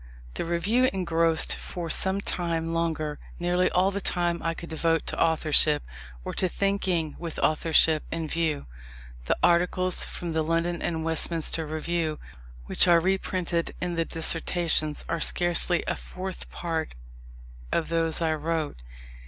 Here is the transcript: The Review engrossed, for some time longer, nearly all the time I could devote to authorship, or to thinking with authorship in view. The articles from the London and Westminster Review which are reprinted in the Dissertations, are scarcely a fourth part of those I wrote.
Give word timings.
The 0.33 0.45
Review 0.45 0.89
engrossed, 0.91 1.55
for 1.55 1.87
some 1.91 2.21
time 2.21 2.73
longer, 2.73 3.19
nearly 3.37 3.69
all 3.69 3.91
the 3.91 4.01
time 4.01 4.41
I 4.41 4.55
could 4.55 4.69
devote 4.69 5.05
to 5.05 5.21
authorship, 5.23 5.83
or 6.25 6.33
to 6.33 6.49
thinking 6.49 7.15
with 7.19 7.37
authorship 7.37 8.01
in 8.11 8.27
view. 8.27 8.65
The 9.25 9.37
articles 9.43 10.03
from 10.03 10.33
the 10.33 10.41
London 10.43 10.81
and 10.81 11.03
Westminster 11.05 11.67
Review 11.67 12.17
which 12.65 12.87
are 12.87 12.99
reprinted 12.99 13.75
in 13.79 13.93
the 13.93 14.03
Dissertations, 14.05 15.05
are 15.07 15.19
scarcely 15.19 15.83
a 15.85 15.95
fourth 15.95 16.49
part 16.49 16.95
of 17.71 17.89
those 17.89 18.23
I 18.23 18.33
wrote. 18.33 18.77